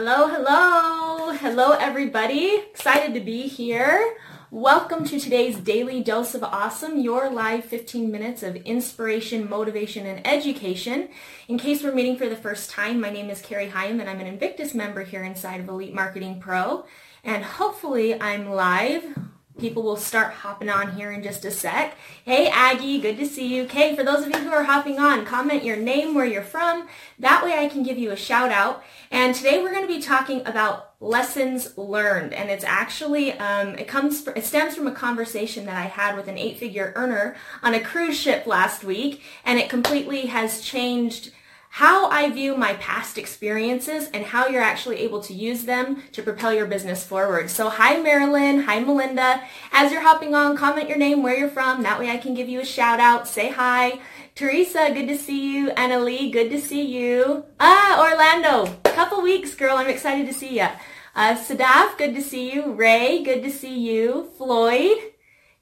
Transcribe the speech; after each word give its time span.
Hello, 0.00 0.28
hello. 0.28 1.32
Hello, 1.32 1.72
everybody. 1.72 2.54
Excited 2.70 3.14
to 3.14 3.20
be 3.20 3.48
here. 3.48 4.16
Welcome 4.52 5.04
to 5.06 5.18
today's 5.18 5.56
Daily 5.56 6.04
Dose 6.04 6.36
of 6.36 6.44
Awesome, 6.44 7.00
your 7.00 7.28
live 7.28 7.64
15 7.64 8.08
minutes 8.08 8.44
of 8.44 8.54
inspiration, 8.54 9.50
motivation, 9.50 10.06
and 10.06 10.24
education. 10.24 11.08
In 11.48 11.58
case 11.58 11.82
we're 11.82 11.92
meeting 11.92 12.16
for 12.16 12.28
the 12.28 12.36
first 12.36 12.70
time, 12.70 13.00
my 13.00 13.10
name 13.10 13.28
is 13.28 13.42
Carrie 13.42 13.70
Hyam, 13.70 13.98
and 13.98 14.08
I'm 14.08 14.20
an 14.20 14.28
Invictus 14.28 14.72
member 14.72 15.02
here 15.02 15.24
inside 15.24 15.58
of 15.58 15.68
Elite 15.68 15.92
Marketing 15.92 16.38
Pro. 16.38 16.86
And 17.24 17.42
hopefully 17.42 18.22
I'm 18.22 18.50
live 18.50 19.18
people 19.58 19.82
will 19.82 19.96
start 19.96 20.32
hopping 20.32 20.70
on 20.70 20.92
here 20.92 21.10
in 21.10 21.22
just 21.22 21.44
a 21.44 21.50
sec. 21.50 21.96
Hey 22.24 22.48
Aggie, 22.48 23.00
good 23.00 23.18
to 23.18 23.26
see 23.26 23.54
you. 23.54 23.64
Okay, 23.64 23.96
for 23.96 24.04
those 24.04 24.24
of 24.24 24.28
you 24.28 24.38
who 24.38 24.52
are 24.52 24.64
hopping 24.64 24.98
on, 24.98 25.26
comment 25.26 25.64
your 25.64 25.76
name, 25.76 26.14
where 26.14 26.24
you're 26.24 26.42
from. 26.42 26.88
That 27.18 27.44
way 27.44 27.58
I 27.58 27.68
can 27.68 27.82
give 27.82 27.98
you 27.98 28.12
a 28.12 28.16
shout 28.16 28.52
out. 28.52 28.84
And 29.10 29.34
today 29.34 29.60
we're 29.60 29.72
going 29.72 29.86
to 29.86 29.92
be 29.92 30.00
talking 30.00 30.46
about 30.46 30.92
lessons 31.00 31.76
learned. 31.76 32.32
And 32.32 32.50
it's 32.50 32.64
actually, 32.64 33.32
um, 33.32 33.74
it 33.74 33.88
comes, 33.88 34.26
it 34.28 34.44
stems 34.44 34.76
from 34.76 34.86
a 34.86 34.92
conversation 34.92 35.66
that 35.66 35.76
I 35.76 35.86
had 35.86 36.16
with 36.16 36.28
an 36.28 36.38
eight-figure 36.38 36.92
earner 36.94 37.36
on 37.62 37.74
a 37.74 37.80
cruise 37.80 38.18
ship 38.18 38.46
last 38.46 38.84
week. 38.84 39.22
And 39.44 39.58
it 39.58 39.68
completely 39.68 40.26
has 40.26 40.60
changed 40.60 41.32
how 41.70 42.08
I 42.10 42.30
view 42.30 42.56
my 42.56 42.74
past 42.74 43.18
experiences 43.18 44.08
and 44.12 44.24
how 44.24 44.48
you're 44.48 44.62
actually 44.62 44.98
able 44.98 45.20
to 45.20 45.34
use 45.34 45.64
them 45.64 46.02
to 46.12 46.22
propel 46.22 46.52
your 46.52 46.66
business 46.66 47.04
forward. 47.04 47.50
So 47.50 47.68
hi 47.68 48.00
Marilyn, 48.00 48.62
hi 48.62 48.80
Melinda. 48.80 49.42
As 49.72 49.92
you're 49.92 50.00
hopping 50.00 50.34
on, 50.34 50.56
comment 50.56 50.88
your 50.88 50.98
name, 50.98 51.22
where 51.22 51.36
you're 51.36 51.48
from. 51.48 51.82
That 51.82 52.00
way 52.00 52.10
I 52.10 52.16
can 52.16 52.34
give 52.34 52.48
you 52.48 52.60
a 52.60 52.64
shout 52.64 53.00
out. 53.00 53.28
Say 53.28 53.50
hi. 53.50 54.00
Teresa, 54.34 54.90
good 54.92 55.08
to 55.08 55.18
see 55.18 55.54
you. 55.54 55.70
Anna 55.70 55.98
Lee, 55.98 56.30
good 56.30 56.50
to 56.50 56.60
see 56.60 56.82
you. 56.82 57.44
Ah, 57.60 58.00
Orlando, 58.00 58.72
couple 58.84 59.20
weeks, 59.22 59.54
girl. 59.54 59.76
I'm 59.76 59.88
excited 59.88 60.26
to 60.26 60.34
see 60.34 60.58
you. 60.58 60.68
Uh, 61.14 61.34
Sadaf, 61.34 61.98
good 61.98 62.14
to 62.14 62.22
see 62.22 62.52
you. 62.52 62.72
Ray, 62.72 63.22
good 63.22 63.42
to 63.42 63.50
see 63.50 63.78
you. 63.78 64.30
Floyd, 64.36 64.98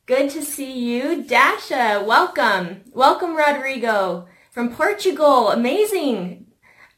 good 0.07 0.31
to 0.31 0.43
see 0.43 0.73
you. 0.73 1.23
Dasha, 1.23 2.05
welcome. 2.07 2.83
Welcome, 2.93 3.37
Rodrigo 3.37 4.29
from 4.57 4.73
Portugal. 4.75 5.51
Amazing. 5.51 6.47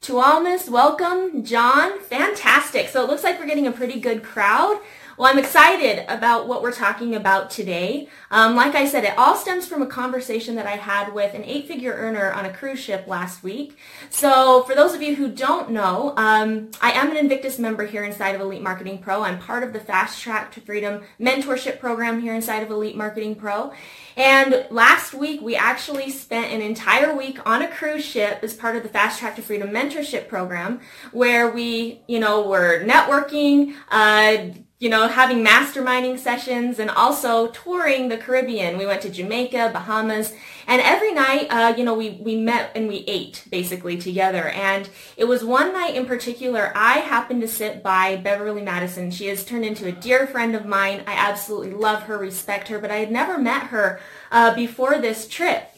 To 0.03 0.13
Tuamas, 0.13 0.71
welcome. 0.71 1.43
John, 1.43 1.99
fantastic. 1.99 2.89
So 2.89 3.03
it 3.03 3.11
looks 3.11 3.25
like 3.25 3.41
we're 3.41 3.49
getting 3.49 3.67
a 3.67 3.73
pretty 3.73 3.99
good 3.99 4.23
crowd. 4.23 4.81
Well, 5.19 5.29
I'm 5.29 5.39
excited 5.41 6.05
about 6.07 6.47
what 6.47 6.63
we're 6.63 6.71
talking 6.71 7.17
about 7.17 7.51
today. 7.51 8.09
Um, 8.31 8.55
like 8.55 8.77
I 8.77 8.87
said, 8.87 9.03
it 9.03 9.19
all 9.19 9.35
stems 9.35 9.67
from 9.67 9.83
a 9.83 9.87
conversation 9.87 10.55
that 10.55 10.67
I 10.67 10.77
had 10.77 11.13
with 11.13 11.35
an 11.35 11.43
eight-figure 11.43 11.93
earner 11.93 12.31
on 12.31 12.45
a 12.45 12.53
cruise 12.53 12.79
ship 12.79 13.09
last 13.09 13.43
week. 13.43 13.77
So 14.11 14.63
for 14.63 14.77
those 14.77 14.95
of 14.95 15.03
you 15.03 15.17
who 15.17 15.27
don't 15.29 15.73
know, 15.73 16.15
um, 16.17 16.71
I 16.81 16.93
am 16.93 17.11
an 17.11 17.17
Invictus 17.17 17.59
member 17.59 17.85
here 17.85 18.05
inside 18.05 18.37
of 18.37 18.41
Elite 18.41 18.63
Marketing 18.63 18.99
Pro. 18.99 19.25
I'm 19.25 19.41
part 19.41 19.65
of 19.65 19.73
the 19.73 19.81
Fast 19.81 20.23
Track 20.23 20.53
to 20.53 20.61
Freedom 20.61 21.03
mentorship 21.21 21.81
program 21.81 22.21
here 22.21 22.33
inside 22.33 22.63
of 22.63 22.71
Elite 22.71 22.95
Marketing 22.95 23.35
Pro. 23.35 23.73
And 24.17 24.69
last 24.71 25.15
week, 25.15 25.41
we 25.41 25.57
actually 25.57 26.11
spent 26.11 26.53
an 26.53 26.63
entire 26.63 27.13
week 27.13 27.45
on 27.45 27.63
a 27.63 27.67
cruise 27.67 28.05
ship 28.05 28.39
as 28.43 28.55
part 28.55 28.77
of 28.77 28.85
the 28.85 28.89
Fast 28.89 29.19
Track 29.19 29.35
to 29.35 29.43
Freedom 29.43 29.71
mentorship 29.71 30.29
program 30.29 30.79
where 31.11 31.51
we, 31.51 32.03
you 32.07 32.21
know, 32.21 32.49
were 32.49 32.85
networking, 32.85 33.75
uh, 33.91 34.55
you 34.79 34.89
know, 34.89 35.09
having 35.09 35.45
masterminding 35.45 36.17
sessions 36.17 36.79
and 36.79 36.89
also 36.89 37.49
touring 37.49 38.09
the 38.09 38.17
Caribbean. 38.17 38.79
We 38.79 38.87
went 38.87 39.03
to 39.03 39.11
Jamaica, 39.11 39.71
Bahamas, 39.73 40.33
and 40.69 40.81
every 40.83 41.13
night, 41.13 41.49
uh, 41.51 41.75
you 41.77 41.85
know, 41.85 41.95
we, 41.95 42.11
we 42.11 42.37
met 42.37 42.71
and 42.77 42.87
we 42.87 42.99
ate 43.09 43.45
basically 43.51 43.97
together. 43.99 44.51
And 44.51 44.89
it 45.17 45.25
was 45.25 45.43
one 45.43 45.73
night 45.73 45.97
in 45.97 46.07
particular, 46.07 46.71
I 46.77 46.99
happened 46.99 47.41
to 47.41 47.49
sit 47.49 47.83
by 47.83 48.17
Beverly 48.17 48.63
Madison. 48.63 49.11
She 49.11 49.27
has 49.27 49.45
turned 49.45 49.65
into 49.65 49.87
a 49.87 49.93
dear 49.93 50.29
friend 50.29 50.55
of 50.55 50.65
mine. 50.65 51.03
I 51.09 51.15
absolutely 51.15 51.73
love 51.73 52.05
her, 52.05 52.17
respect 52.17 52.69
her, 52.69 52.79
but 52.79 52.93
I 52.93 52.99
had 52.99 53.11
never 53.11 53.37
met 53.37 53.65
her 53.69 54.01
uh, 54.31 54.55
before 54.55 54.99
this 54.99 55.27
trip. 55.27 55.73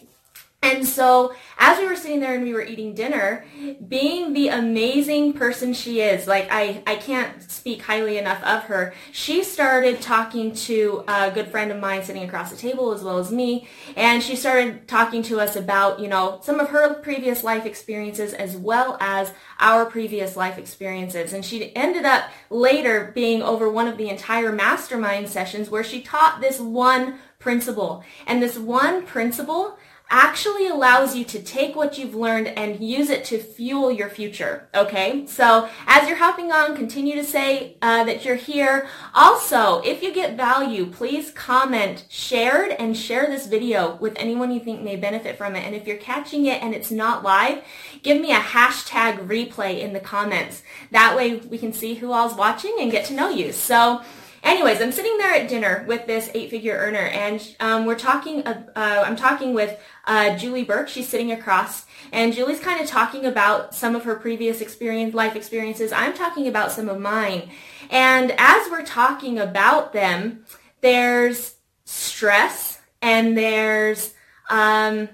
And 0.62 0.86
so 0.86 1.34
as 1.56 1.78
we 1.78 1.86
were 1.86 1.96
sitting 1.96 2.20
there 2.20 2.34
and 2.34 2.44
we 2.44 2.52
were 2.52 2.62
eating 2.62 2.94
dinner, 2.94 3.46
being 3.88 4.34
the 4.34 4.48
amazing 4.48 5.32
person 5.32 5.72
she 5.72 6.02
is, 6.02 6.26
like 6.26 6.48
I, 6.50 6.82
I 6.86 6.96
can't 6.96 7.42
speak 7.50 7.80
highly 7.80 8.18
enough 8.18 8.42
of 8.44 8.64
her, 8.64 8.92
she 9.10 9.42
started 9.42 10.02
talking 10.02 10.54
to 10.54 11.02
a 11.08 11.30
good 11.30 11.48
friend 11.48 11.72
of 11.72 11.80
mine 11.80 12.02
sitting 12.02 12.24
across 12.24 12.50
the 12.50 12.58
table 12.58 12.92
as 12.92 13.02
well 13.02 13.18
as 13.18 13.32
me. 13.32 13.68
And 13.96 14.22
she 14.22 14.36
started 14.36 14.86
talking 14.86 15.22
to 15.24 15.40
us 15.40 15.56
about, 15.56 15.98
you 15.98 16.08
know, 16.08 16.40
some 16.42 16.60
of 16.60 16.68
her 16.68 16.92
previous 16.92 17.42
life 17.42 17.64
experiences 17.64 18.34
as 18.34 18.54
well 18.54 18.98
as 19.00 19.32
our 19.60 19.86
previous 19.86 20.36
life 20.36 20.58
experiences. 20.58 21.32
And 21.32 21.42
she 21.42 21.74
ended 21.74 22.04
up 22.04 22.24
later 22.50 23.12
being 23.14 23.42
over 23.42 23.70
one 23.70 23.88
of 23.88 23.96
the 23.96 24.10
entire 24.10 24.52
mastermind 24.52 25.30
sessions 25.30 25.70
where 25.70 25.84
she 25.84 26.02
taught 26.02 26.42
this 26.42 26.60
one 26.60 27.18
principle. 27.38 28.04
And 28.26 28.42
this 28.42 28.58
one 28.58 29.06
principle 29.06 29.78
actually 30.10 30.66
allows 30.66 31.14
you 31.14 31.24
to 31.24 31.40
take 31.40 31.76
what 31.76 31.96
you've 31.96 32.14
learned 32.14 32.48
and 32.48 32.82
use 32.82 33.08
it 33.08 33.24
to 33.24 33.38
fuel 33.38 33.90
your 33.92 34.10
future. 34.10 34.68
Okay, 34.74 35.24
so 35.26 35.68
as 35.86 36.08
you're 36.08 36.18
hopping 36.18 36.50
on, 36.50 36.76
continue 36.76 37.14
to 37.14 37.24
say 37.24 37.76
uh, 37.80 38.04
that 38.04 38.24
you're 38.24 38.34
here. 38.34 38.88
Also, 39.14 39.80
if 39.82 40.02
you 40.02 40.12
get 40.12 40.36
value, 40.36 40.86
please 40.86 41.30
comment 41.30 42.04
shared 42.08 42.72
and 42.72 42.96
share 42.96 43.26
this 43.26 43.46
video 43.46 43.96
with 43.96 44.14
anyone 44.16 44.50
you 44.50 44.60
think 44.60 44.82
may 44.82 44.96
benefit 44.96 45.38
from 45.38 45.54
it. 45.54 45.64
And 45.64 45.74
if 45.74 45.86
you're 45.86 45.96
catching 45.96 46.46
it 46.46 46.62
and 46.62 46.74
it's 46.74 46.90
not 46.90 47.22
live, 47.22 47.62
give 48.02 48.20
me 48.20 48.32
a 48.32 48.40
hashtag 48.40 49.26
replay 49.28 49.80
in 49.80 49.92
the 49.92 50.00
comments. 50.00 50.62
That 50.90 51.16
way 51.16 51.36
we 51.36 51.58
can 51.58 51.72
see 51.72 51.94
who 51.94 52.12
all's 52.12 52.34
watching 52.34 52.76
and 52.80 52.90
get 52.90 53.04
to 53.06 53.14
know 53.14 53.30
you. 53.30 53.52
So 53.52 54.02
anyways, 54.42 54.80
I'm 54.80 54.92
sitting 54.92 55.16
there 55.18 55.34
at 55.34 55.48
dinner 55.48 55.84
with 55.86 56.06
this 56.06 56.30
eight-figure 56.34 56.76
earner, 56.76 56.98
and 56.98 57.56
um, 57.60 57.86
we're 57.86 57.98
talking. 57.98 58.46
Uh, 58.46 58.64
I'm 58.76 59.16
talking 59.16 59.54
with 59.54 59.78
uh, 60.06 60.36
Julie 60.36 60.64
Burke. 60.64 60.88
She's 60.88 61.08
sitting 61.08 61.32
across, 61.32 61.86
and 62.12 62.32
Julie's 62.32 62.60
kind 62.60 62.80
of 62.80 62.86
talking 62.86 63.26
about 63.26 63.74
some 63.74 63.94
of 63.94 64.04
her 64.04 64.16
previous 64.16 64.60
experience, 64.60 65.14
life 65.14 65.36
experiences. 65.36 65.92
I'm 65.92 66.14
talking 66.14 66.46
about 66.48 66.72
some 66.72 66.88
of 66.88 67.00
mine, 67.00 67.50
and 67.90 68.32
as 68.38 68.70
we're 68.70 68.84
talking 68.84 69.38
about 69.38 69.92
them, 69.92 70.44
there's 70.80 71.54
stress 71.84 72.80
and 73.02 73.36
there's 73.36 74.14
um, 74.48 75.08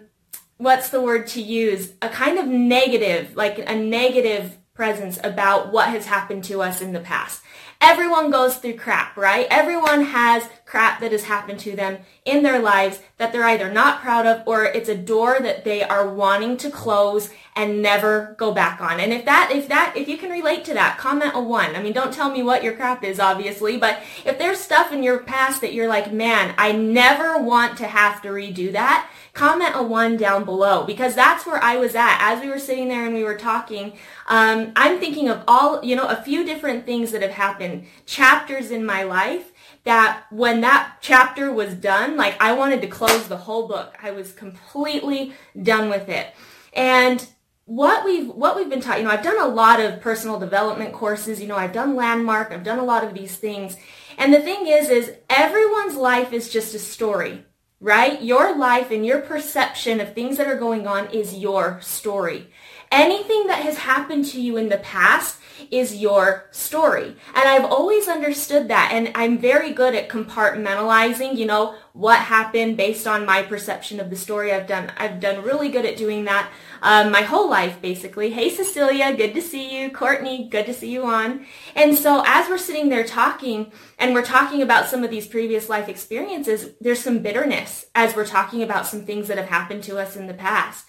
what's 0.59 0.89
the 0.91 1.01
word 1.01 1.27
to 1.29 1.43
use? 1.43 1.93
A 2.03 2.09
kind 2.09 2.39
of 2.39 2.47
negative, 2.47 3.37
like 3.37 3.59
a 3.59 3.75
negative 3.75 4.57
presence 4.75 5.19
about 5.25 5.73
what 5.73 5.89
has 5.89 6.07
happened 6.07 6.45
to 6.45 6.63
us 6.63 6.81
in 6.81 6.93
the 6.93 7.01
past. 7.01 7.43
Everyone 7.81 8.31
goes 8.31 8.57
through 8.57 8.75
crap, 8.75 9.17
right? 9.17 9.47
Everyone 9.51 10.05
has 10.05 10.49
crap 10.67 11.01
that 11.01 11.13
has 11.13 11.25
happened 11.25 11.61
to 11.61 11.77
them 11.77 11.99
in 12.25 12.43
their 12.43 12.59
lives 12.59 13.01
that 13.19 13.33
they're 13.33 13.45
either 13.45 13.73
not 13.73 14.01
proud 14.01 14.27
of 14.27 14.43
or 14.47 14.65
it's 14.65 14.89
a 14.89 14.97
door 14.97 15.39
that 15.41 15.65
they 15.65 15.83
are 15.83 16.13
wanting 16.13 16.57
to 16.57 16.69
close 16.69 17.31
and 17.55 17.81
never 17.81 18.35
go 18.37 18.53
back 18.53 18.81
on. 18.81 19.01
And 19.01 19.13
if 19.13 19.25
that, 19.25 19.51
if 19.55 19.69
that, 19.69 19.95
if 19.97 20.09
you 20.09 20.19
can 20.19 20.29
relate 20.29 20.65
to 20.67 20.75
that, 20.75 20.99
comment 20.99 21.33
a 21.35 21.41
one. 21.41 21.75
I 21.75 21.83
mean, 21.83 21.93
don't 21.93 22.13
tell 22.13 22.31
me 22.31 22.43
what 22.43 22.65
your 22.65 22.75
crap 22.75 23.05
is, 23.05 23.19
obviously, 23.21 23.79
but 23.79 24.03
if 24.25 24.39
there's 24.39 24.59
stuff 24.59 24.93
in 24.93 25.03
your 25.03 25.21
past 25.21 25.61
that 25.61 25.73
you're 25.73 25.89
like, 25.89 26.13
man, 26.13 26.55
I 26.59 26.73
never 26.73 27.41
want 27.41 27.79
to 27.79 27.87
have 27.87 28.21
to 28.23 28.29
redo 28.29 28.73
that, 28.73 29.09
comment 29.33 29.73
a 29.75 29.83
one 29.83 30.17
down 30.17 30.45
below 30.45 30.85
because 30.85 31.15
that's 31.15 31.47
where 31.47 31.63
I 31.63 31.77
was 31.77 31.95
at 31.95 32.19
as 32.21 32.43
we 32.43 32.51
were 32.51 32.59
sitting 32.59 32.89
there 32.89 33.07
and 33.07 33.15
we 33.15 33.25
were 33.25 33.39
talking. 33.39 33.93
Um, 34.27 34.73
I'm 34.75 34.99
thinking 34.99 35.29
of 35.29 35.45
all, 35.47 35.83
you 35.85 35.95
know, 35.95 36.09
a 36.09 36.23
few 36.23 36.45
different 36.45 36.85
things 36.85 37.13
that 37.13 37.23
have 37.23 37.31
happened, 37.31 37.87
chapters 38.05 38.71
in 38.71 38.85
my 38.85 39.05
life 39.05 39.53
that 39.87 40.25
when 40.31 40.61
that 40.63 40.97
chapter 41.01 41.53
was 41.53 41.73
done, 41.75 42.17
like 42.17 42.37
I 42.41 42.53
wanted 42.53 42.83
to 42.83 42.89
close 42.89 43.29
the 43.29 43.37
whole 43.37 43.69
book. 43.69 43.97
I 44.03 44.11
was 44.11 44.33
completely 44.33 45.33
done 45.61 45.89
with 45.89 46.09
it. 46.09 46.35
And 46.73 47.27
what 47.67 48.05
we've 48.05 48.29
what 48.29 48.57
we've 48.57 48.69
been 48.69 48.81
taught, 48.81 48.99
you 48.99 49.05
know, 49.05 49.11
I've 49.11 49.23
done 49.23 49.41
a 49.41 49.47
lot 49.49 49.81
of 49.81 50.01
personal 50.01 50.41
development 50.41 50.93
courses, 50.93 51.41
you 51.41 51.47
know, 51.47 51.57
I've 51.57 51.73
done 51.73 51.95
landmark, 51.95 52.51
I've 52.51 52.65
done 52.65 52.81
a 52.81 52.85
lot 52.85 53.05
of 53.05 53.15
these 53.15 53.37
things. 53.37 53.77
And 54.19 54.35
the 54.35 54.43
thing 54.43 54.67
is 54.67 54.91
is 54.91 55.15
everyone's 55.31 55.95
life 55.95 56.33
is 56.33 56.53
just 56.53 56.75
a 56.75 56.81
story, 56.81 57.45
right? 57.81 58.21
Your 58.21 58.57
life 58.59 58.91
and 58.91 59.07
your 59.07 59.21
perception 59.21 60.01
of 60.01 60.15
things 60.15 60.37
that 60.39 60.49
are 60.49 60.59
going 60.59 60.89
on 60.89 61.07
is 61.13 61.39
your 61.39 61.81
story. 61.81 62.51
Anything 62.97 63.47
that 63.49 63.63
has 63.63 63.77
happened 63.77 64.25
to 64.27 64.41
you 64.41 64.57
in 64.57 64.71
the 64.71 64.79
past 64.79 65.39
is 65.71 65.97
your 65.97 66.47
story. 66.51 67.15
And 67.35 67.47
I've 67.47 67.67
always 67.67 68.09
understood 68.09 68.69
that. 68.69 68.91
And 68.91 69.13
I'm 69.15 69.37
very 69.37 69.75
good 69.75 69.95
at 69.95 70.09
compartmentalizing, 70.09 71.37
you 71.37 71.45
know, 71.45 71.75
what 71.93 72.21
happened 72.21 72.79
based 72.79 73.07
on 73.07 73.27
my 73.27 73.43
perception 73.43 74.01
of 74.01 74.09
the 74.09 74.17
story. 74.17 74.51
I've 74.51 74.67
done, 74.67 74.93
I've 74.97 75.21
done 75.21 75.43
really 75.43 75.69
good 75.69 75.85
at 75.85 75.99
doing 75.99 76.25
that 76.25 76.51
um, 76.81 77.11
my 77.11 77.21
whole 77.21 77.51
life, 77.51 77.83
basically. 77.83 78.31
Hey, 78.31 78.49
Cecilia, 78.49 79.15
good 79.15 79.35
to 79.35 79.43
see 79.43 79.79
you. 79.79 79.91
Courtney, 79.91 80.49
good 80.49 80.65
to 80.65 80.73
see 80.73 80.91
you 80.91 81.05
on. 81.05 81.45
And 81.75 81.99
so 81.99 82.23
as 82.27 82.49
we're 82.49 82.57
sitting 82.57 82.89
there 82.89 83.05
talking 83.05 83.73
and 83.99 84.15
we're 84.15 84.25
talking 84.25 84.63
about 84.63 84.89
some 84.89 85.05
of 85.05 85.11
these 85.11 85.27
previous 85.27 85.69
life 85.69 85.91
experiences, 85.91 86.71
there's 86.81 87.01
some 87.01 87.19
bitterness 87.19 87.87
as 87.95 88.17
we're 88.17 88.27
talking 88.27 88.63
about 88.63 88.87
some 88.87 89.05
things 89.05 89.29
that 89.29 89.37
have 89.37 89.49
happened 89.49 89.83
to 89.85 89.99
us 89.99 90.17
in 90.17 90.27
the 90.27 90.35
past. 90.35 90.87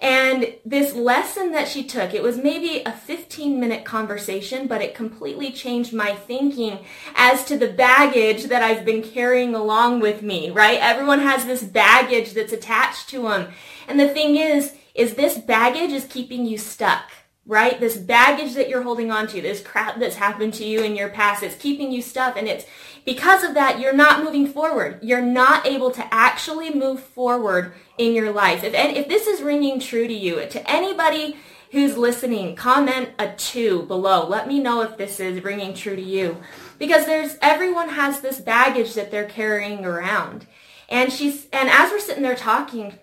And 0.00 0.54
this 0.64 0.94
lesson 0.94 1.50
that 1.52 1.66
she 1.66 1.82
took, 1.82 2.14
it 2.14 2.22
was 2.22 2.36
maybe 2.36 2.82
a 2.84 2.92
15 2.92 3.58
minute 3.58 3.84
conversation, 3.84 4.68
but 4.68 4.80
it 4.80 4.94
completely 4.94 5.50
changed 5.50 5.92
my 5.92 6.14
thinking 6.14 6.78
as 7.16 7.44
to 7.46 7.58
the 7.58 7.72
baggage 7.72 8.44
that 8.44 8.62
I've 8.62 8.84
been 8.84 9.02
carrying 9.02 9.56
along 9.56 10.00
with 10.00 10.22
me, 10.22 10.50
right? 10.50 10.78
Everyone 10.80 11.20
has 11.20 11.46
this 11.46 11.64
baggage 11.64 12.32
that's 12.32 12.52
attached 12.52 13.08
to 13.10 13.22
them. 13.22 13.48
And 13.88 13.98
the 13.98 14.08
thing 14.08 14.36
is, 14.36 14.74
is 14.94 15.14
this 15.14 15.38
baggage 15.38 15.90
is 15.90 16.04
keeping 16.04 16.46
you 16.46 16.58
stuck 16.58 17.10
right? 17.48 17.80
This 17.80 17.96
baggage 17.96 18.54
that 18.54 18.68
you're 18.68 18.82
holding 18.82 19.10
on 19.10 19.26
to, 19.28 19.40
this 19.40 19.62
crap 19.62 19.98
that's 19.98 20.16
happened 20.16 20.54
to 20.54 20.64
you 20.64 20.82
in 20.82 20.94
your 20.94 21.08
past, 21.08 21.42
it's 21.42 21.56
keeping 21.56 21.90
you 21.90 22.02
stuck 22.02 22.36
and 22.36 22.46
it's 22.46 22.66
because 23.04 23.42
of 23.42 23.54
that, 23.54 23.80
you're 23.80 23.94
not 23.94 24.22
moving 24.22 24.46
forward. 24.46 24.98
You're 25.02 25.22
not 25.22 25.66
able 25.66 25.90
to 25.92 26.14
actually 26.14 26.74
move 26.74 27.00
forward 27.00 27.72
in 27.96 28.12
your 28.12 28.30
life. 28.32 28.62
If, 28.62 28.74
and 28.74 28.94
if 28.94 29.08
this 29.08 29.26
is 29.26 29.40
ringing 29.40 29.80
true 29.80 30.06
to 30.06 30.12
you, 30.12 30.44
to 30.44 30.70
anybody 30.70 31.38
who's 31.70 31.96
listening, 31.96 32.54
comment 32.54 33.10
a 33.18 33.32
two 33.32 33.84
below. 33.84 34.26
Let 34.26 34.46
me 34.46 34.60
know 34.60 34.82
if 34.82 34.98
this 34.98 35.20
is 35.20 35.42
ringing 35.42 35.72
true 35.72 35.96
to 35.96 36.02
you. 36.02 36.36
Because 36.78 37.06
there's, 37.06 37.38
everyone 37.40 37.88
has 37.88 38.20
this 38.20 38.40
baggage 38.40 38.92
that 38.92 39.10
they're 39.10 39.24
carrying 39.24 39.86
around. 39.86 40.46
And 40.90 41.10
she's, 41.10 41.46
and 41.50 41.70
as 41.70 41.90
we're 41.90 42.00
sitting 42.00 42.22
there 42.22 42.36
talking, 42.36 42.98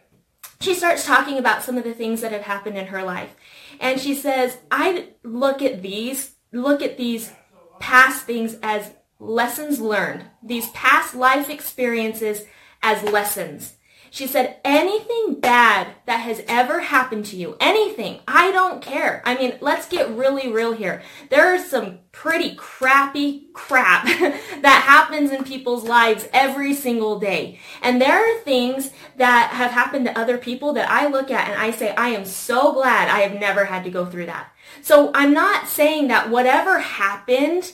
she 0.59 0.73
starts 0.73 1.05
talking 1.05 1.37
about 1.37 1.63
some 1.63 1.77
of 1.77 1.83
the 1.83 1.93
things 1.93 2.21
that 2.21 2.31
have 2.31 2.43
happened 2.43 2.77
in 2.77 2.87
her 2.87 3.03
life. 3.03 3.35
And 3.79 3.99
she 3.99 4.15
says, 4.15 4.57
I 4.71 5.09
look 5.23 5.61
at 5.61 5.81
these, 5.81 6.35
look 6.51 6.81
at 6.81 6.97
these 6.97 7.31
past 7.79 8.25
things 8.25 8.57
as 8.61 8.91
lessons 9.19 9.79
learned, 9.79 10.25
these 10.43 10.69
past 10.69 11.15
life 11.15 11.49
experiences 11.49 12.45
as 12.81 13.03
lessons. 13.03 13.75
She 14.15 14.27
said, 14.27 14.55
anything 14.63 15.41
bad 15.41 15.89
that 16.05 16.21
has 16.21 16.41
ever 16.47 16.79
happened 16.79 17.25
to 17.25 17.35
you, 17.35 17.57
anything, 17.59 18.21
I 18.25 18.49
don't 18.53 18.81
care. 18.81 19.21
I 19.25 19.35
mean, 19.35 19.57
let's 19.59 19.89
get 19.89 20.09
really 20.09 20.49
real 20.49 20.71
here. 20.71 21.03
There 21.29 21.53
is 21.53 21.69
some 21.69 21.99
pretty 22.13 22.55
crappy 22.55 23.47
crap 23.51 24.05
that 24.05 24.83
happens 24.87 25.31
in 25.31 25.43
people's 25.43 25.83
lives 25.83 26.29
every 26.31 26.73
single 26.73 27.19
day. 27.19 27.59
And 27.81 28.01
there 28.01 28.17
are 28.17 28.39
things 28.43 28.91
that 29.17 29.49
have 29.51 29.71
happened 29.71 30.05
to 30.05 30.17
other 30.17 30.37
people 30.37 30.71
that 30.75 30.89
I 30.89 31.07
look 31.07 31.29
at 31.29 31.49
and 31.49 31.59
I 31.59 31.71
say, 31.71 31.93
I 31.93 32.07
am 32.11 32.23
so 32.23 32.71
glad 32.71 33.09
I 33.09 33.19
have 33.19 33.37
never 33.37 33.65
had 33.65 33.83
to 33.83 33.89
go 33.89 34.05
through 34.05 34.27
that. 34.27 34.49
So 34.81 35.11
I'm 35.13 35.33
not 35.33 35.67
saying 35.67 36.07
that 36.07 36.29
whatever 36.29 36.79
happened 36.79 37.73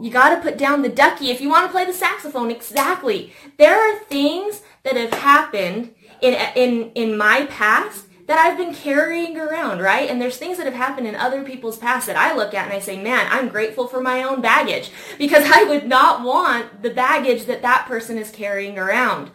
you 0.00 0.10
got 0.10 0.34
to 0.34 0.40
put 0.40 0.56
down 0.56 0.82
the 0.82 0.88
ducky 0.88 1.30
if 1.30 1.40
you 1.40 1.50
want 1.50 1.66
to 1.66 1.72
play 1.72 1.84
the 1.84 1.92
saxophone. 1.92 2.50
Exactly. 2.50 3.32
There 3.58 3.76
are 3.76 3.98
things 4.04 4.61
that 4.84 4.96
have 4.96 5.12
happened 5.12 5.94
in 6.20 6.34
in 6.56 6.92
in 6.94 7.16
my 7.16 7.46
past 7.46 8.06
that 8.26 8.38
I've 8.38 8.56
been 8.56 8.74
carrying 8.74 9.36
around, 9.36 9.80
right? 9.80 10.08
And 10.08 10.20
there's 10.20 10.36
things 10.36 10.56
that 10.56 10.66
have 10.66 10.74
happened 10.74 11.06
in 11.06 11.16
other 11.16 11.42
people's 11.42 11.76
past 11.76 12.06
that 12.06 12.16
I 12.16 12.34
look 12.34 12.54
at 12.54 12.64
and 12.64 12.72
I 12.72 12.78
say, 12.78 13.02
"Man, 13.02 13.26
I'm 13.30 13.48
grateful 13.48 13.86
for 13.88 14.00
my 14.00 14.22
own 14.22 14.40
baggage 14.40 14.90
because 15.18 15.50
I 15.50 15.64
would 15.64 15.86
not 15.86 16.22
want 16.22 16.82
the 16.82 16.90
baggage 16.90 17.46
that 17.46 17.62
that 17.62 17.86
person 17.86 18.18
is 18.18 18.30
carrying 18.30 18.78
around." 18.78 19.30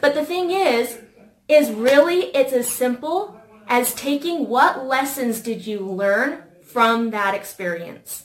But 0.00 0.14
the 0.14 0.24
thing 0.24 0.50
is 0.50 0.98
is 1.48 1.70
really 1.70 2.26
it's 2.36 2.52
as 2.52 2.68
simple 2.68 3.40
as 3.68 3.94
taking 3.94 4.48
what 4.48 4.86
lessons 4.86 5.40
did 5.40 5.66
you 5.66 5.80
learn 5.80 6.42
from 6.62 7.10
that 7.10 7.34
experience? 7.34 8.24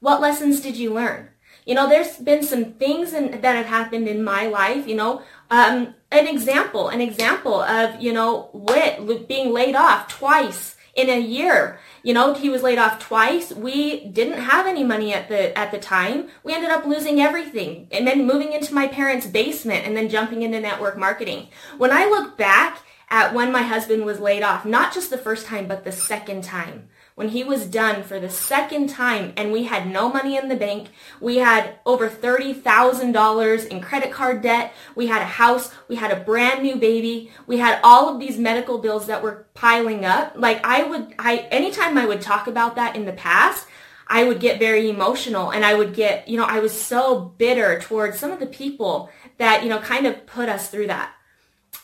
What 0.00 0.20
lessons 0.20 0.60
did 0.60 0.76
you 0.76 0.92
learn? 0.92 1.28
You 1.64 1.74
know, 1.74 1.88
there's 1.88 2.16
been 2.16 2.42
some 2.42 2.72
things 2.72 3.12
in, 3.12 3.40
that 3.40 3.56
have 3.56 3.66
happened 3.66 4.08
in 4.08 4.24
my 4.24 4.46
life, 4.46 4.86
you 4.86 4.96
know, 4.96 5.22
um, 5.50 5.94
an 6.10 6.26
example, 6.26 6.88
an 6.88 7.00
example 7.00 7.60
of, 7.60 8.00
you 8.00 8.12
know, 8.12 8.50
Whit 8.52 9.28
being 9.28 9.52
laid 9.52 9.74
off 9.76 10.08
twice 10.08 10.76
in 10.94 11.08
a 11.08 11.18
year. 11.18 11.78
You 12.02 12.14
know, 12.14 12.34
he 12.34 12.48
was 12.48 12.62
laid 12.62 12.78
off 12.78 12.98
twice. 12.98 13.52
We 13.52 14.06
didn't 14.08 14.38
have 14.38 14.66
any 14.66 14.84
money 14.84 15.14
at 15.14 15.28
the 15.28 15.56
at 15.56 15.70
the 15.70 15.78
time. 15.78 16.28
We 16.42 16.54
ended 16.54 16.70
up 16.70 16.84
losing 16.84 17.20
everything 17.20 17.88
and 17.92 18.06
then 18.06 18.26
moving 18.26 18.52
into 18.52 18.74
my 18.74 18.88
parents' 18.88 19.26
basement 19.26 19.86
and 19.86 19.96
then 19.96 20.08
jumping 20.08 20.42
into 20.42 20.60
network 20.60 20.98
marketing. 20.98 21.48
When 21.78 21.92
I 21.92 22.06
look 22.06 22.36
back 22.36 22.82
at 23.08 23.34
when 23.34 23.52
my 23.52 23.62
husband 23.62 24.04
was 24.04 24.20
laid 24.20 24.42
off, 24.42 24.64
not 24.64 24.92
just 24.92 25.10
the 25.10 25.18
first 25.18 25.46
time 25.46 25.68
but 25.68 25.84
the 25.84 25.92
second 25.92 26.44
time, 26.44 26.88
when 27.14 27.28
he 27.28 27.44
was 27.44 27.66
done 27.66 28.02
for 28.02 28.18
the 28.18 28.28
second 28.28 28.88
time 28.88 29.32
and 29.36 29.52
we 29.52 29.64
had 29.64 29.86
no 29.86 30.08
money 30.08 30.36
in 30.36 30.48
the 30.48 30.56
bank. 30.56 30.88
We 31.20 31.36
had 31.36 31.76
over 31.84 32.08
$30,000 32.08 33.66
in 33.68 33.80
credit 33.80 34.12
card 34.12 34.42
debt. 34.42 34.72
We 34.94 35.06
had 35.06 35.22
a 35.22 35.26
house. 35.26 35.72
We 35.88 35.96
had 35.96 36.10
a 36.10 36.24
brand 36.24 36.62
new 36.62 36.76
baby. 36.76 37.30
We 37.46 37.58
had 37.58 37.80
all 37.82 38.08
of 38.08 38.18
these 38.18 38.38
medical 38.38 38.78
bills 38.78 39.06
that 39.06 39.22
were 39.22 39.46
piling 39.54 40.04
up. 40.04 40.34
Like 40.36 40.64
I 40.64 40.82
would, 40.82 41.14
I, 41.18 41.48
anytime 41.50 41.98
I 41.98 42.06
would 42.06 42.20
talk 42.20 42.46
about 42.46 42.76
that 42.76 42.96
in 42.96 43.04
the 43.04 43.12
past, 43.12 43.66
I 44.06 44.24
would 44.24 44.40
get 44.40 44.58
very 44.58 44.90
emotional 44.90 45.50
and 45.50 45.64
I 45.64 45.74
would 45.74 45.94
get, 45.94 46.28
you 46.28 46.36
know, 46.36 46.44
I 46.44 46.60
was 46.60 46.78
so 46.78 47.32
bitter 47.38 47.80
towards 47.80 48.18
some 48.18 48.30
of 48.30 48.40
the 48.40 48.46
people 48.46 49.10
that, 49.38 49.62
you 49.62 49.68
know, 49.68 49.78
kind 49.78 50.06
of 50.06 50.26
put 50.26 50.48
us 50.48 50.68
through 50.68 50.88
that. 50.88 51.14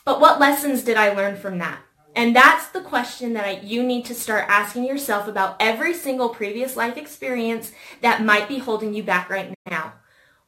But 0.05 0.19
what 0.19 0.39
lessons 0.39 0.83
did 0.83 0.97
I 0.97 1.13
learn 1.13 1.37
from 1.37 1.57
that? 1.59 1.79
And 2.15 2.35
that's 2.35 2.67
the 2.69 2.81
question 2.81 3.33
that 3.33 3.45
I, 3.45 3.59
you 3.61 3.83
need 3.83 4.05
to 4.05 4.15
start 4.15 4.45
asking 4.47 4.85
yourself 4.85 5.27
about 5.27 5.55
every 5.59 5.93
single 5.93 6.29
previous 6.29 6.75
life 6.75 6.97
experience 6.97 7.71
that 8.01 8.23
might 8.23 8.47
be 8.47 8.57
holding 8.57 8.93
you 8.93 9.03
back 9.03 9.29
right 9.29 9.53
now. 9.69 9.93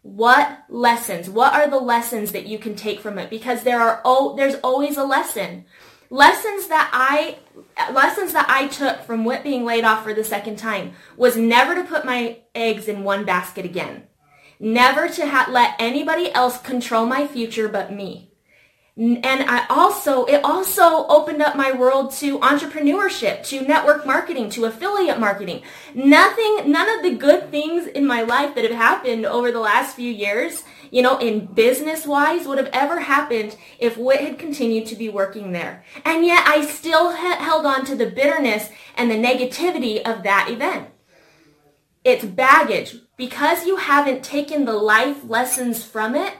What 0.01 0.63
lessons? 0.67 1.29
What 1.29 1.53
are 1.53 1.69
the 1.69 1.77
lessons 1.79 2.31
that 2.31 2.47
you 2.47 2.57
can 2.57 2.75
take 2.75 2.99
from 2.99 3.19
it? 3.19 3.29
Because 3.29 3.63
there 3.63 3.79
are 3.79 4.01
oh, 4.03 4.35
there's 4.35 4.55
always 4.55 4.97
a 4.97 5.03
lesson. 5.03 5.65
Lessons 6.09 6.67
that 6.67 6.89
I 6.91 7.37
lessons 7.93 8.33
that 8.33 8.49
I 8.49 8.67
took 8.67 9.03
from 9.03 9.23
being 9.43 9.63
laid 9.63 9.83
off 9.83 10.03
for 10.03 10.13
the 10.13 10.23
second 10.23 10.57
time 10.57 10.93
was 11.15 11.37
never 11.37 11.75
to 11.75 11.83
put 11.83 12.03
my 12.03 12.39
eggs 12.55 12.87
in 12.87 13.03
one 13.03 13.25
basket 13.25 13.63
again. 13.63 14.03
Never 14.59 15.07
to 15.07 15.27
ha- 15.27 15.47
let 15.49 15.75
anybody 15.77 16.31
else 16.33 16.59
control 16.59 17.05
my 17.05 17.27
future 17.27 17.67
but 17.69 17.93
me 17.93 18.30
and 18.97 19.25
I 19.25 19.65
also, 19.69 20.25
it 20.25 20.43
also 20.43 21.07
opened 21.07 21.41
up 21.41 21.55
my 21.55 21.71
world 21.71 22.11
to 22.15 22.39
entrepreneurship, 22.39 23.43
to 23.45 23.61
network 23.61 24.05
marketing, 24.05 24.49
to 24.51 24.65
affiliate 24.65 25.17
marketing. 25.17 25.63
Nothing, 25.95 26.69
none 26.69 26.89
of 26.89 27.01
the 27.01 27.15
good 27.15 27.49
things 27.49 27.87
in 27.87 28.05
my 28.05 28.21
life 28.21 28.53
that 28.55 28.65
have 28.65 28.73
happened 28.73 29.25
over 29.25 29.49
the 29.49 29.61
last 29.61 29.95
few 29.95 30.11
years, 30.11 30.63
you 30.91 31.01
know, 31.01 31.17
in 31.19 31.45
business 31.45 32.05
wise 32.05 32.45
would 32.45 32.57
have 32.57 32.69
ever 32.73 32.99
happened 32.99 33.55
if 33.79 33.97
Whit 33.97 34.19
had 34.19 34.37
continued 34.37 34.87
to 34.87 34.95
be 34.97 35.07
working 35.07 35.53
there. 35.53 35.85
And 36.03 36.25
yet 36.25 36.45
I 36.45 36.65
still 36.65 37.11
held 37.11 37.65
on 37.65 37.85
to 37.85 37.95
the 37.95 38.11
bitterness 38.11 38.69
and 38.95 39.09
the 39.09 39.15
negativity 39.15 40.01
of 40.01 40.23
that 40.23 40.49
event. 40.49 40.89
It's 42.03 42.25
baggage. 42.25 42.95
Because 43.15 43.65
you 43.65 43.77
haven't 43.77 44.23
taken 44.23 44.65
the 44.65 44.73
life 44.73 45.23
lessons 45.23 45.83
from 45.83 46.15
it, 46.15 46.33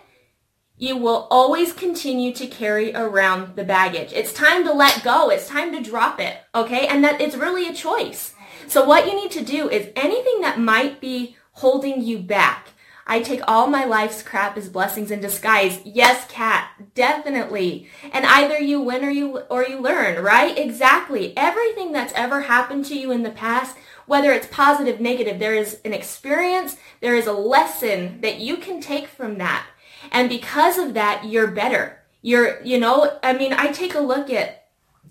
you 0.81 0.97
will 0.97 1.27
always 1.29 1.71
continue 1.71 2.33
to 2.33 2.47
carry 2.47 2.91
around 2.95 3.55
the 3.55 3.63
baggage. 3.63 4.11
It's 4.13 4.33
time 4.33 4.63
to 4.65 4.73
let 4.73 5.03
go. 5.03 5.29
It's 5.29 5.47
time 5.47 5.71
to 5.73 5.81
drop 5.81 6.19
it. 6.19 6.35
Okay. 6.55 6.87
And 6.87 7.03
that 7.03 7.21
it's 7.21 7.35
really 7.35 7.67
a 7.67 7.73
choice. 7.73 8.33
So 8.67 8.83
what 8.83 9.05
you 9.05 9.13
need 9.13 9.29
to 9.31 9.45
do 9.45 9.69
is 9.69 9.91
anything 9.95 10.41
that 10.41 10.59
might 10.59 10.99
be 10.99 11.37
holding 11.51 12.01
you 12.01 12.17
back. 12.17 12.69
I 13.05 13.21
take 13.21 13.41
all 13.47 13.67
my 13.67 13.85
life's 13.85 14.23
crap 14.23 14.57
as 14.57 14.69
blessings 14.69 15.11
in 15.11 15.21
disguise. 15.21 15.79
Yes, 15.85 16.25
cat, 16.27 16.71
definitely. 16.95 17.87
And 18.11 18.25
either 18.25 18.57
you 18.57 18.81
win 18.81 19.05
or 19.05 19.11
you 19.11 19.37
or 19.51 19.63
you 19.63 19.79
learn, 19.79 20.23
right? 20.23 20.57
Exactly. 20.57 21.37
Everything 21.37 21.91
that's 21.91 22.13
ever 22.13 22.41
happened 22.41 22.85
to 22.85 22.97
you 22.97 23.11
in 23.11 23.21
the 23.21 23.29
past, 23.29 23.77
whether 24.07 24.31
it's 24.31 24.47
positive, 24.47 24.99
negative, 24.99 25.37
there 25.37 25.55
is 25.55 25.79
an 25.85 25.93
experience, 25.93 26.77
there 27.01 27.15
is 27.15 27.27
a 27.27 27.33
lesson 27.33 28.21
that 28.21 28.39
you 28.39 28.57
can 28.57 28.81
take 28.81 29.07
from 29.07 29.37
that. 29.37 29.67
And 30.11 30.29
because 30.29 30.77
of 30.77 30.93
that, 30.93 31.25
you're 31.25 31.47
better. 31.47 31.99
You're, 32.21 32.61
you 32.63 32.79
know, 32.79 33.19
I 33.23 33.33
mean, 33.33 33.53
I 33.53 33.71
take 33.71 33.95
a 33.95 33.99
look 33.99 34.29
at, 34.29 34.67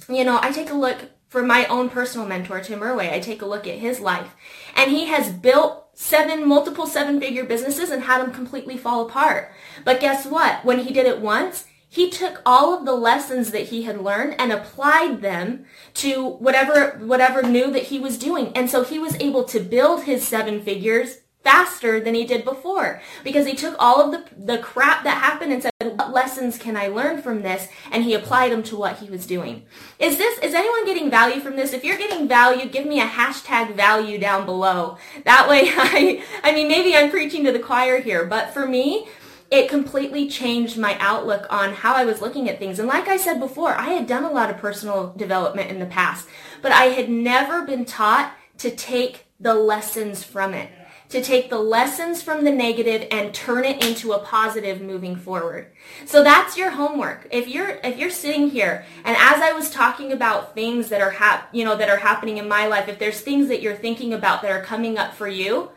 you 0.09 0.25
know, 0.25 0.39
I 0.41 0.53
take 0.53 0.71
a 0.71 0.75
look 0.75 0.99
for 1.29 1.43
my 1.43 1.65
own 1.67 1.89
personal 1.89 2.27
mentor, 2.27 2.61
Tim 2.61 2.81
Erway. 2.81 3.13
I 3.13 3.21
take 3.21 3.43
a 3.43 3.47
look 3.47 3.67
at 3.67 3.79
his 3.79 4.01
life. 4.01 4.35
And 4.75 4.91
he 4.91 5.07
has 5.07 5.31
built 5.31 5.89
seven, 5.95 6.47
multiple 6.47 6.87
seven 6.87 7.21
figure 7.21 7.45
businesses 7.45 7.91
and 7.91 8.03
had 8.03 8.23
them 8.23 8.33
completely 8.33 8.77
fall 8.77 9.07
apart. 9.07 9.53
But 9.85 10.01
guess 10.01 10.27
what? 10.27 10.65
When 10.65 10.81
he 10.81 10.93
did 10.93 11.07
it 11.07 11.21
once, 11.21 11.67
he 11.89 12.09
took 12.09 12.41
all 12.47 12.79
of 12.79 12.85
the 12.85 12.95
lessons 12.95 13.51
that 13.51 13.69
he 13.69 13.83
had 13.83 14.01
learned 14.01 14.37
and 14.39 14.53
applied 14.53 15.23
them 15.23 15.67
to 15.95 16.25
whatever 16.25 16.99
whatever 17.05 17.43
new 17.43 17.71
that 17.73 17.85
he 17.85 17.99
was 17.99 18.17
doing. 18.17 18.53
And 18.55 18.71
so 18.71 18.85
he 18.85 18.99
was 18.99 19.17
able 19.21 19.45
to 19.45 19.59
build 19.59 20.05
his 20.05 20.27
seven 20.27 20.63
figures 20.63 21.19
faster 21.43 22.01
than 22.01 22.15
he 22.15 22.25
did 22.25 22.45
before. 22.45 23.01
Because 23.25 23.47
he 23.47 23.55
took 23.55 23.75
all 23.79 24.01
of 24.01 24.13
the, 24.13 24.55
the 24.55 24.59
crap 24.59 25.05
that 25.05 25.23
happened 25.23 25.53
and 25.53 25.63
said 25.63 25.73
what 25.81 26.13
lessons 26.13 26.59
can 26.59 26.77
i 26.77 26.89
learn 26.89 27.23
from 27.23 27.43
this? 27.43 27.69
And 27.91 28.05
he 28.05 28.15
applied 28.15 28.53
them 28.53 28.63
to 28.65 28.77
what 28.77 28.99
he 28.99 29.09
was 29.09 29.27
doing. 29.27 29.65
Is 29.99 30.19
this 30.19 30.39
is 30.41 30.55
anyone 30.55 30.85
getting 30.85 31.11
value 31.11 31.41
from 31.41 31.57
this? 31.57 31.73
If 31.73 31.85
you're 31.85 31.99
getting 31.99 32.29
value 32.29 32.69
give 32.69 32.87
me 32.87 33.01
a 33.01 33.07
hashtag 33.07 33.75
value 33.75 34.19
down 34.19 34.45
below. 34.45 34.99
That 35.25 35.49
way 35.49 35.63
i 35.67 36.23
i 36.43 36.53
mean 36.53 36.69
maybe 36.69 36.97
i'm 36.97 37.11
preaching 37.11 37.45
to 37.45 37.53
the 37.53 37.59
choir 37.59 38.01
here 38.01 38.25
but 38.25 38.53
for 38.53 38.67
me 38.67 39.09
it 39.51 39.69
completely 39.69 40.29
changed 40.29 40.79
my 40.79 40.97
outlook 41.01 41.47
on 41.51 41.73
how 41.73 41.95
I 41.95 42.05
was 42.05 42.21
looking 42.21 42.49
at 42.49 42.61
things. 42.61 42.79
And 42.79 42.87
like 42.87 43.09
I 43.09 43.17
said 43.17 43.41
before, 43.41 43.75
I 43.75 43.91
had 43.91 44.07
done 44.07 44.23
a 44.23 44.31
lot 44.31 44.49
of 44.49 44.59
personal 44.59 45.13
development 45.17 45.71
in 45.71 45.81
the 45.81 45.87
past, 45.87 46.29
but 46.63 46.71
I 46.71 46.85
had 46.85 47.11
never 47.11 47.63
been 47.63 47.85
taught 47.85 48.33
to 48.59 48.71
take 48.71 49.27
the 49.41 49.55
lessons 49.55 50.23
from 50.23 50.55
it, 50.55 50.71
to 51.11 51.21
take 51.21 51.51
the 51.51 51.59
lessons 51.59 52.23
from 52.23 52.45
the 52.45 52.53
negative 52.53 53.07
and 53.11 53.35
turn 53.35 53.65
it 53.65 53.85
into 53.85 54.13
a 54.13 54.21
positive 54.21 54.81
moving 54.81 55.17
forward. 55.17 55.71
So 56.07 56.23
that's 56.23 56.57
your 56.57 56.71
homework. 56.71 57.27
If 57.31 57.49
you're 57.49 57.81
if 57.83 57.99
you're 57.99 58.11
sitting 58.11 58.51
here 58.51 58.85
and 59.05 59.17
as 59.17 59.43
I 59.43 59.53
was 59.53 59.71
talking 59.71 60.13
about 60.13 60.55
things 60.55 60.89
that 60.89 61.01
are 61.01 61.11
hap- 61.11 61.55
you 61.55 61.65
know 61.65 61.77
that 61.77 61.91
are 61.91 61.97
happening 61.97 62.39
in 62.39 62.49
my 62.49 62.67
life, 62.67 62.89
if 62.89 62.99
there's 62.99 63.21
things 63.21 63.49
that 63.49 63.61
you're 63.61 63.75
thinking 63.75 64.15
about 64.15 64.43
that 64.43 64.53
are 64.53 64.63
coming 64.63 64.99
up 64.99 65.15
for 65.15 65.29
you, 65.29 65.71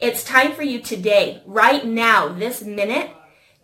it's 0.00 0.24
time 0.24 0.52
for 0.52 0.62
you 0.62 0.80
today, 0.80 1.42
right 1.46 1.84
now, 1.84 2.28
this 2.28 2.62
minute 2.62 3.10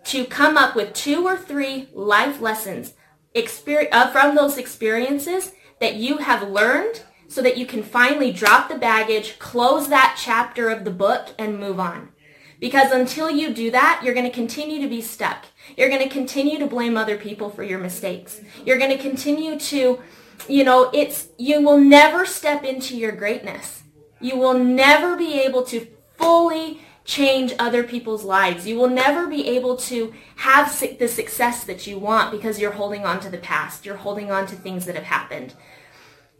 to 0.05 0.25
come 0.25 0.57
up 0.57 0.77
with 0.77 0.93
two 0.93 1.27
or 1.27 1.37
three 1.37 1.89
life 1.93 2.41
lessons 2.41 2.95
experience, 3.35 3.93
uh, 3.93 4.11
from 4.13 4.37
those 4.37 4.59
experiences 4.59 5.53
that 5.81 5.97
you 5.97 6.19
have 6.19 6.49
learned 6.49 7.03
so 7.29 7.43
that 7.43 7.57
you 7.57 7.67
can 7.67 7.83
finally 7.83 8.33
drop 8.33 8.69
the 8.69 8.79
baggage, 8.79 9.39
close 9.39 9.89
that 9.89 10.19
chapter 10.19 10.69
of 10.69 10.85
the 10.85 10.91
book, 10.91 11.35
and 11.39 11.59
move 11.59 11.81
on. 11.81 12.11
Because 12.59 12.91
until 12.91 13.31
you 13.31 13.53
do 13.53 13.71
that, 13.71 14.01
you're 14.03 14.15
going 14.15 14.27
to 14.27 14.33
continue 14.33 14.81
to 14.81 14.89
be 14.89 15.03
stuck. 15.03 15.45
You're 15.77 15.91
going 15.91 16.03
to 16.03 16.09
continue 16.09 16.59
to 16.59 16.67
blame 16.67 16.97
other 16.97 17.19
people 17.19 17.51
for 17.51 17.63
your 17.63 17.79
mistakes. 17.79 18.41
You're 18.65 18.79
going 18.79 18.97
to 18.97 19.03
continue 19.03 19.59
to, 19.59 20.01
you 20.49 20.65
know, 20.65 20.91
it's, 20.95 21.29
you 21.37 21.61
will 21.61 21.79
never 21.79 22.25
step 22.25 22.65
into 22.65 22.97
your 22.97 23.13
greatness. 23.13 23.83
You 24.21 24.39
will 24.39 24.55
never 24.55 25.17
be 25.17 25.41
able 25.41 25.65
to 25.65 25.87
fully 26.17 26.81
change 27.05 27.55
other 27.59 27.85
people's 27.85 28.25
lives. 28.25 28.67
You 28.67 28.77
will 28.77 28.89
never 28.89 29.27
be 29.27 29.47
able 29.49 29.77
to 29.77 30.13
have 30.37 30.79
the 30.99 31.09
success 31.09 31.65
that 31.65 31.87
you 31.87 31.99
want 31.99 32.33
because 32.33 32.59
you're 32.59 32.73
holding 32.73 33.05
on 33.05 33.21
to 33.21 33.29
the 33.29 33.39
past. 33.39 33.85
You're 33.85 33.97
holding 33.97 34.31
on 34.31 34.47
to 34.47 34.57
things 34.57 34.87
that 34.87 34.97
have 34.97 35.05
happened. 35.05 35.55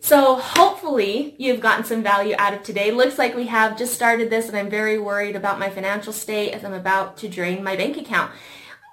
So 0.01 0.37
hopefully 0.37 1.35
you've 1.39 1.61
gotten 1.61 1.85
some 1.85 2.03
value 2.03 2.35
out 2.39 2.55
of 2.55 2.63
today. 2.63 2.91
Looks 2.93 3.19
like 3.19 3.35
we 3.35 3.47
have 3.47 3.77
just 3.77 3.95
started 3.95 4.31
this 4.31 4.49
and 4.49 4.57
I'm 4.57 4.71
very 4.71 4.99
worried 4.99 5.37
about 5.37 5.59
my 5.59 5.71
financial 5.71 6.13
state 6.13 6.53
as 6.53 6.65
I'm 6.65 6.75
about 6.75 7.17
to 7.19 7.29
drain 7.29 7.65
my 7.65 7.77
bank 7.77 7.97
account. 7.97 8.31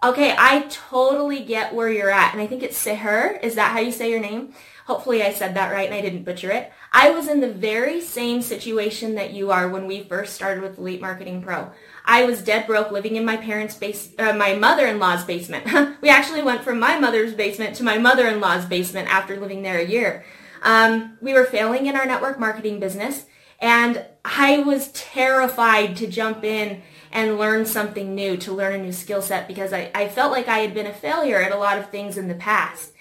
Okay, 0.04 0.36
I 0.38 0.68
totally 0.70 1.46
get 1.46 1.74
where 1.74 1.90
you're 1.90 2.10
at. 2.10 2.34
And 2.34 2.42
I 2.42 2.48
think 2.48 2.62
it's 2.62 2.84
Seher. 2.84 3.42
Is 3.42 3.56
that 3.56 3.72
how 3.72 3.80
you 3.80 3.92
say 3.92 4.10
your 4.10 4.20
name? 4.20 4.54
Hopefully 4.86 5.24
I 5.24 5.32
said 5.32 5.56
that 5.56 5.72
right 5.72 5.86
and 5.86 5.96
I 5.96 6.02
didn't 6.02 6.24
butcher 6.24 6.52
it. 6.52 6.74
I 6.92 7.12
was 7.12 7.30
in 7.30 7.40
the 7.40 7.52
very 7.52 8.02
same 8.02 8.42
situation 8.42 9.16
that 9.16 9.32
you 9.32 9.50
are 9.50 9.70
when 9.70 9.88
we 9.88 10.04
first 10.04 10.34
started 10.34 10.62
with 10.62 10.78
Elite 10.78 11.00
Marketing 11.00 11.42
Pro. 11.42 11.72
I 12.04 12.26
was 12.26 12.42
dead 12.42 12.68
broke 12.68 12.92
living 12.92 13.16
in 13.16 13.24
my 13.24 13.38
parents' 13.38 13.76
base, 13.76 14.10
uh, 14.20 14.34
my 14.34 14.56
mother-in-law's 14.56 15.24
basement. 15.24 16.02
we 16.02 16.10
actually 16.10 16.44
went 16.44 16.64
from 16.64 16.80
my 16.80 17.00
mother's 17.00 17.34
basement 17.34 17.78
to 17.78 17.84
my 17.84 17.98
mother-in-law's 17.98 18.66
basement 18.66 19.08
after 19.08 19.40
living 19.40 19.62
there 19.62 19.80
a 19.80 19.88
year. 19.88 20.26
Um, 20.64 21.18
we 21.22 21.34
were 21.34 21.46
failing 21.46 21.86
in 21.86 21.96
our 21.96 22.06
network 22.06 22.40
marketing 22.40 22.80
business 22.80 23.26
and 23.60 24.06
I 24.26 24.60
was 24.60 24.92
terrified 24.92 25.96
to 25.98 26.08
jump 26.08 26.44
in 26.44 26.82
and 27.12 27.38
learn 27.38 27.66
something 27.66 28.16
new, 28.16 28.36
to 28.38 28.52
learn 28.52 28.74
a 28.74 28.84
new 28.84 28.92
skill 28.92 29.22
set 29.22 29.48
because 29.48 29.72
I, 29.72 29.92
I 29.94 30.08
felt 30.08 30.32
like 30.32 30.48
I 30.48 30.60
had 30.60 30.74
been 30.74 30.88
a 30.88 30.94
failure 30.94 31.42
at 31.42 31.52
a 31.52 31.58
lot 31.58 31.78
of 31.78 31.90
things 31.90 32.18
in 32.18 32.28
the 32.28 32.36
past. 32.36 32.92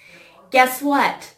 Guess 0.50 0.82
what? 0.82 1.34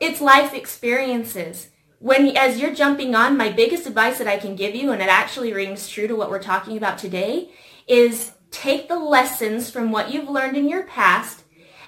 It's 0.00 0.20
life 0.20 0.52
experiences. 0.52 1.68
When, 2.00 2.36
as 2.36 2.60
you're 2.60 2.74
jumping 2.74 3.14
on, 3.14 3.36
my 3.36 3.50
biggest 3.50 3.86
advice 3.86 4.18
that 4.18 4.26
I 4.26 4.36
can 4.36 4.54
give 4.54 4.74
you, 4.74 4.92
and 4.92 5.00
it 5.00 5.08
actually 5.08 5.52
rings 5.52 5.88
true 5.88 6.06
to 6.06 6.14
what 6.14 6.30
we're 6.30 6.42
talking 6.42 6.76
about 6.76 6.98
today, 6.98 7.50
is 7.86 8.32
take 8.50 8.88
the 8.88 8.98
lessons 8.98 9.70
from 9.70 9.90
what 9.90 10.12
you've 10.12 10.28
learned 10.28 10.56
in 10.56 10.68
your 10.68 10.84
past 10.84 11.42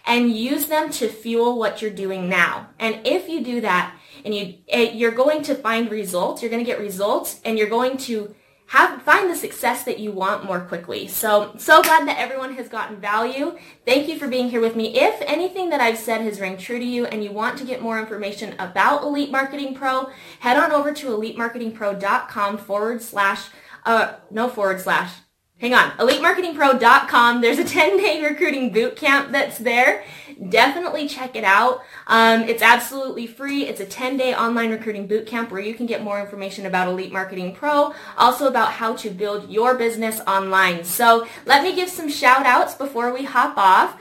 and 0.04 0.34
use 0.34 0.66
them 0.66 0.90
to 0.90 1.08
fuel 1.08 1.58
what 1.58 1.80
you're 1.80 1.90
doing 1.90 2.28
now. 2.28 2.68
And 2.78 3.00
if 3.04 3.28
you 3.28 3.44
do 3.44 3.60
that, 3.60 3.94
and 4.24 4.34
you 4.34 4.58
eh, 4.68 4.90
you're 4.92 5.10
going 5.10 5.42
to 5.42 5.54
find 5.54 5.90
results, 5.90 6.42
you're 6.42 6.50
going 6.50 6.64
to 6.64 6.70
get 6.70 6.80
results, 6.80 7.40
and 7.44 7.58
you're 7.58 7.68
going 7.68 7.96
to 7.98 8.34
have 8.70 9.02
find 9.02 9.28
the 9.28 9.34
success 9.34 9.82
that 9.82 9.98
you 9.98 10.12
want 10.12 10.44
more 10.44 10.60
quickly. 10.60 11.08
So, 11.08 11.52
so 11.58 11.82
glad 11.82 12.06
that 12.06 12.18
everyone 12.18 12.54
has 12.54 12.68
gotten 12.68 13.00
value. 13.00 13.58
Thank 13.84 14.08
you 14.08 14.16
for 14.16 14.28
being 14.28 14.48
here 14.48 14.60
with 14.60 14.76
me. 14.76 14.96
If 14.96 15.20
anything 15.22 15.70
that 15.70 15.80
I've 15.80 15.98
said 15.98 16.20
has 16.20 16.38
rang 16.38 16.56
true 16.56 16.78
to 16.78 16.84
you 16.84 17.04
and 17.06 17.24
you 17.24 17.32
want 17.32 17.58
to 17.58 17.64
get 17.64 17.82
more 17.82 17.98
information 17.98 18.54
about 18.60 19.02
Elite 19.02 19.32
Marketing 19.32 19.74
Pro, 19.74 20.10
head 20.38 20.56
on 20.56 20.70
over 20.70 20.92
to 20.92 21.06
elitemarketingpro.com 21.08 22.58
forward 22.58 23.02
slash, 23.02 23.48
uh, 23.84 24.14
no 24.30 24.48
forward 24.48 24.80
slash, 24.80 25.14
hang 25.60 25.74
on, 25.74 25.90
elitemarketingpro.com. 25.92 27.40
There's 27.40 27.58
a 27.58 27.64
10-day 27.78 28.22
recruiting 28.22 28.72
boot 28.72 28.96
camp 28.96 29.30
that's 29.30 29.58
there 29.58 30.04
definitely 30.48 31.06
check 31.06 31.36
it 31.36 31.44
out. 31.44 31.82
Um, 32.06 32.42
it's 32.42 32.62
absolutely 32.62 33.26
free. 33.26 33.66
It's 33.66 33.80
a 33.80 33.86
10-day 33.86 34.34
online 34.34 34.70
recruiting 34.70 35.06
bootcamp 35.06 35.50
where 35.50 35.60
you 35.60 35.74
can 35.74 35.86
get 35.86 36.02
more 36.02 36.20
information 36.20 36.66
about 36.66 36.88
Elite 36.88 37.12
Marketing 37.12 37.54
Pro, 37.54 37.92
also 38.16 38.46
about 38.46 38.72
how 38.72 38.94
to 38.96 39.10
build 39.10 39.50
your 39.50 39.74
business 39.74 40.20
online. 40.26 40.84
So 40.84 41.26
let 41.44 41.62
me 41.62 41.74
give 41.74 41.88
some 41.88 42.08
shout 42.08 42.46
outs 42.46 42.74
before 42.74 43.12
we 43.12 43.24
hop 43.24 43.56
off. 43.58 44.00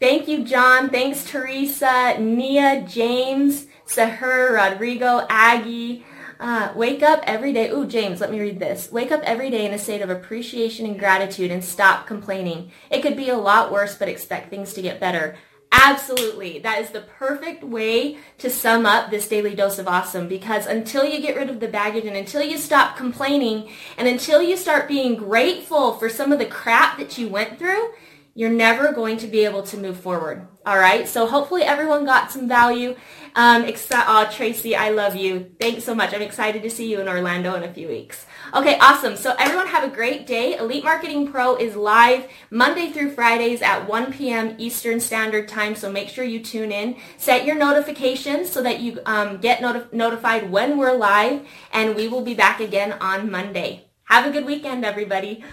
Thank 0.00 0.28
you, 0.28 0.44
John. 0.44 0.90
Thanks, 0.90 1.24
Teresa, 1.24 2.18
Nia, 2.18 2.84
James, 2.86 3.66
Sahur, 3.86 4.52
Rodrigo, 4.52 5.26
Aggie, 5.28 6.04
uh, 6.40 6.72
wake 6.74 7.02
up 7.02 7.20
every 7.24 7.52
day. 7.52 7.70
Ooh, 7.70 7.86
James, 7.86 8.20
let 8.20 8.30
me 8.30 8.40
read 8.40 8.58
this. 8.58 8.90
Wake 8.90 9.12
up 9.12 9.22
every 9.22 9.50
day 9.50 9.66
in 9.66 9.72
a 9.72 9.78
state 9.78 10.02
of 10.02 10.10
appreciation 10.10 10.86
and 10.86 10.98
gratitude 10.98 11.50
and 11.50 11.64
stop 11.64 12.06
complaining. 12.06 12.70
It 12.90 13.02
could 13.02 13.16
be 13.16 13.28
a 13.28 13.36
lot 13.36 13.72
worse, 13.72 13.96
but 13.96 14.08
expect 14.08 14.50
things 14.50 14.72
to 14.74 14.82
get 14.82 15.00
better. 15.00 15.36
Absolutely. 15.72 16.60
That 16.60 16.80
is 16.80 16.90
the 16.90 17.00
perfect 17.00 17.64
way 17.64 18.18
to 18.38 18.48
sum 18.48 18.86
up 18.86 19.10
this 19.10 19.28
daily 19.28 19.56
dose 19.56 19.78
of 19.78 19.88
awesome 19.88 20.28
because 20.28 20.66
until 20.66 21.04
you 21.04 21.20
get 21.20 21.36
rid 21.36 21.50
of 21.50 21.58
the 21.58 21.68
baggage 21.68 22.04
and 22.04 22.16
until 22.16 22.42
you 22.42 22.58
stop 22.58 22.96
complaining 22.96 23.68
and 23.98 24.06
until 24.06 24.40
you 24.40 24.56
start 24.56 24.86
being 24.86 25.16
grateful 25.16 25.94
for 25.94 26.08
some 26.08 26.30
of 26.30 26.38
the 26.38 26.46
crap 26.46 26.96
that 26.98 27.18
you 27.18 27.28
went 27.28 27.58
through, 27.58 27.90
you're 28.34 28.50
never 28.50 28.92
going 28.92 29.16
to 29.18 29.26
be 29.28 29.44
able 29.44 29.62
to 29.62 29.76
move 29.76 29.98
forward. 29.98 30.48
All 30.66 30.78
right. 30.78 31.06
So 31.06 31.26
hopefully 31.26 31.62
everyone 31.62 32.04
got 32.04 32.32
some 32.32 32.48
value. 32.48 32.96
Um, 33.36 33.64
except, 33.64 34.06
oh, 34.08 34.28
Tracy, 34.30 34.76
I 34.76 34.90
love 34.90 35.16
you. 35.16 35.52
Thanks 35.60 35.84
so 35.84 35.94
much. 35.94 36.14
I'm 36.14 36.22
excited 36.22 36.62
to 36.62 36.70
see 36.70 36.90
you 36.90 37.00
in 37.00 37.08
Orlando 37.08 37.54
in 37.54 37.64
a 37.64 37.72
few 37.72 37.88
weeks. 37.88 38.26
Okay, 38.54 38.78
awesome. 38.78 39.16
So 39.16 39.34
everyone 39.38 39.66
have 39.66 39.82
a 39.82 39.92
great 39.92 40.26
day. 40.26 40.56
Elite 40.56 40.84
Marketing 40.84 41.30
Pro 41.30 41.56
is 41.56 41.74
live 41.74 42.28
Monday 42.50 42.92
through 42.92 43.10
Fridays 43.10 43.60
at 43.60 43.88
1 43.88 44.12
p.m. 44.12 44.54
Eastern 44.58 45.00
Standard 45.00 45.48
Time. 45.48 45.74
So 45.74 45.90
make 45.90 46.08
sure 46.08 46.24
you 46.24 46.40
tune 46.40 46.70
in. 46.70 46.96
Set 47.16 47.44
your 47.44 47.56
notifications 47.56 48.50
so 48.50 48.62
that 48.62 48.80
you 48.80 49.00
um, 49.04 49.38
get 49.38 49.60
noti- 49.60 49.96
notified 49.96 50.50
when 50.50 50.78
we're 50.78 50.96
live. 50.96 51.44
And 51.72 51.96
we 51.96 52.06
will 52.06 52.22
be 52.22 52.34
back 52.34 52.60
again 52.60 52.92
on 52.92 53.30
Monday. 53.30 53.86
Have 54.04 54.26
a 54.26 54.30
good 54.30 54.44
weekend, 54.44 54.84
everybody. 54.84 55.44